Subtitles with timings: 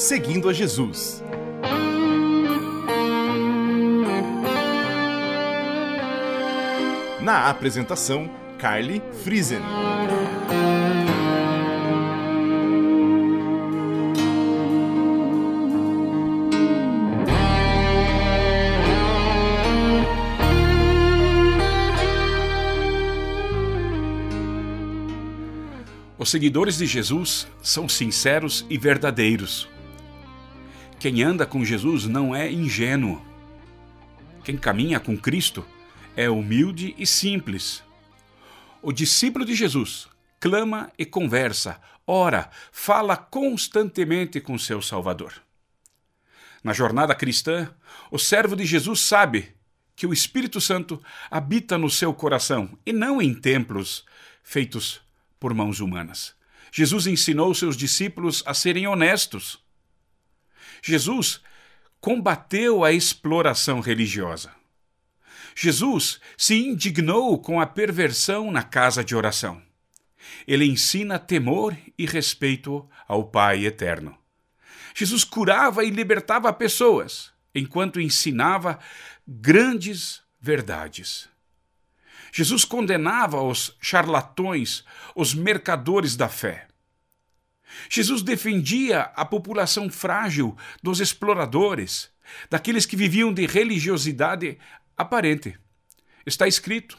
[0.00, 1.22] Seguindo a Jesus.
[7.20, 9.60] Na apresentação, Carly Friesen.
[26.18, 29.68] Os seguidores de Jesus são sinceros e verdadeiros.
[31.00, 33.24] Quem anda com Jesus não é ingênuo.
[34.44, 35.66] Quem caminha com Cristo
[36.14, 37.82] é humilde e simples.
[38.82, 45.32] O discípulo de Jesus clama e conversa, ora, fala constantemente com seu Salvador.
[46.62, 47.74] Na jornada cristã,
[48.10, 49.54] o servo de Jesus sabe
[49.96, 54.04] que o Espírito Santo habita no seu coração e não em templos
[54.42, 55.00] feitos
[55.38, 56.34] por mãos humanas.
[56.70, 59.69] Jesus ensinou seus discípulos a serem honestos.
[60.82, 61.40] Jesus
[62.00, 64.52] combateu a exploração religiosa.
[65.54, 69.62] Jesus se indignou com a perversão na casa de oração.
[70.46, 74.16] Ele ensina temor e respeito ao Pai eterno.
[74.94, 78.78] Jesus curava e libertava pessoas, enquanto ensinava
[79.26, 81.28] grandes verdades.
[82.32, 86.69] Jesus condenava os charlatões, os mercadores da fé.
[87.88, 92.10] Jesus defendia a população frágil dos exploradores,
[92.48, 94.58] daqueles que viviam de religiosidade
[94.96, 95.56] aparente.
[96.24, 96.98] Está escrito,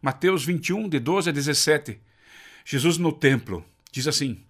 [0.00, 2.00] Mateus 21, de 12 a 17.
[2.64, 4.44] Jesus no templo diz assim: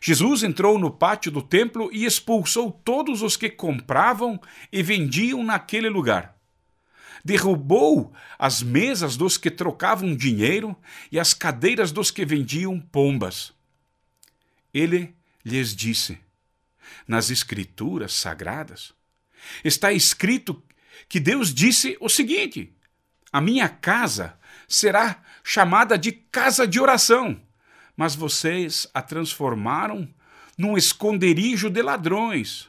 [0.00, 4.40] Jesus entrou no pátio do templo e expulsou todos os que compravam
[4.72, 6.40] e vendiam naquele lugar
[7.24, 10.76] derrubou as mesas dos que trocavam dinheiro
[11.10, 13.52] e as cadeiras dos que vendiam pombas.
[14.72, 15.14] Ele
[15.44, 16.18] lhes disse:
[17.06, 18.92] Nas Escrituras sagradas
[19.64, 20.62] está escrito
[21.08, 22.72] que Deus disse o seguinte:
[23.32, 24.38] A minha casa
[24.68, 27.40] será chamada de casa de oração,
[27.96, 30.08] mas vocês a transformaram
[30.56, 32.68] num esconderijo de ladrões.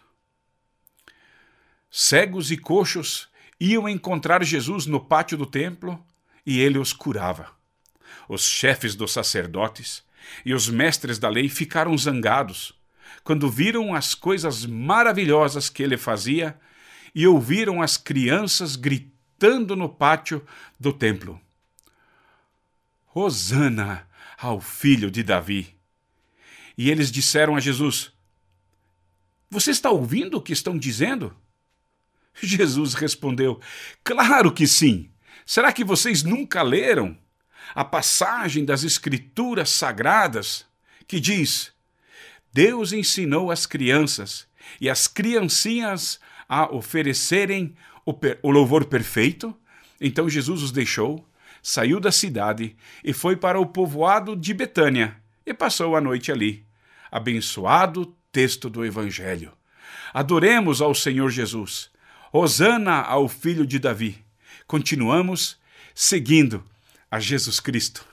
[1.90, 3.28] Cegos e coxos
[3.60, 6.04] iam encontrar Jesus no pátio do templo
[6.46, 7.52] e ele os curava.
[8.28, 10.04] Os chefes dos sacerdotes
[10.46, 12.74] e os mestres da lei ficaram zangados
[13.24, 16.58] quando viram as coisas maravilhosas que ele fazia
[17.14, 20.46] e ouviram as crianças gritando no pátio
[20.80, 21.40] do templo:
[23.14, 25.76] Hosana ao filho de Davi.
[26.78, 28.12] E eles disseram a Jesus:
[29.50, 31.36] Você está ouvindo o que estão dizendo?
[32.42, 33.60] Jesus respondeu:
[34.04, 35.10] Claro que sim.
[35.46, 37.18] Será que vocês nunca leram
[37.74, 40.66] a passagem das Escrituras Sagradas
[41.08, 41.74] que diz:
[42.54, 44.48] Deus ensinou as crianças
[44.80, 49.56] e as criancinhas a oferecerem o, o louvor perfeito?
[50.00, 51.28] Então Jesus os deixou,
[51.62, 56.66] saiu da cidade e foi para o povoado de Betânia e passou a noite ali.
[57.12, 59.52] Abençoado texto do Evangelho.
[60.14, 61.90] Adoremos ao Senhor Jesus.
[62.32, 64.24] Hosana ao filho de Davi.
[64.66, 65.58] Continuamos
[65.94, 66.64] seguindo
[67.12, 68.11] a Jesus Cristo.